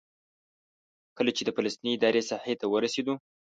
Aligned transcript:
کله 1.17 1.31
چې 1.37 1.41
د 1.45 1.49
فلسطیني 1.57 1.91
ادارې 1.95 2.21
ساحې 2.29 2.53
ته 2.61 2.65
ورسېدو. 2.69 3.13